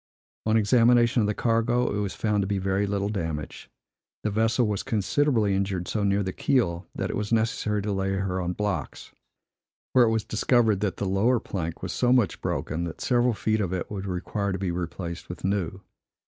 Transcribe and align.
On 0.47 0.57
examination 0.57 1.21
of 1.21 1.27
the 1.27 1.35
cargo, 1.35 1.95
it 1.95 1.99
was 1.99 2.15
found 2.15 2.41
to 2.41 2.47
be 2.47 2.57
very 2.57 2.87
little 2.87 3.07
damaged. 3.07 3.69
The 4.23 4.31
vessel 4.31 4.65
was 4.65 4.81
considerably 4.81 5.53
injured 5.55 5.87
so 5.87 6.03
near 6.03 6.23
the 6.23 6.33
keel, 6.33 6.87
that 6.95 7.11
it 7.11 7.15
was 7.15 7.31
necessary 7.31 7.83
to 7.83 7.91
lay 7.91 8.13
her 8.13 8.41
on 8.41 8.53
blocks, 8.53 9.11
where 9.93 10.05
it 10.05 10.09
was 10.11 10.23
discovered 10.23 10.79
that 10.79 10.97
the 10.97 11.05
lower 11.05 11.39
plank 11.39 11.83
was 11.83 11.93
so 11.93 12.11
much 12.11 12.41
broken 12.41 12.83
that 12.85 12.99
several 12.99 13.35
feet 13.35 13.61
of 13.61 13.73
it 13.73 13.91
would 13.91 14.07
require 14.07 14.51
to 14.51 14.57
be 14.57 14.71
replaced 14.71 15.29
with 15.29 15.43
new. 15.43 15.81